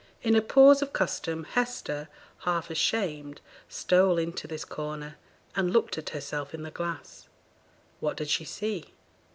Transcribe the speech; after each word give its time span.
In 0.23 0.35
a 0.35 0.41
pause 0.41 0.81
of 0.81 0.93
custom, 0.93 1.43
Hester, 1.43 2.09
half 2.39 2.71
ashamed, 2.71 3.39
stole 3.69 4.17
into 4.17 4.47
this 4.47 4.65
corner, 4.65 5.15
and 5.55 5.69
looked 5.71 5.95
at 5.95 6.09
herself 6.09 6.55
in 6.55 6.63
the 6.63 6.71
glass. 6.71 7.27
What 7.99 8.17
did 8.17 8.27
she 8.27 8.43
see? 8.43 8.95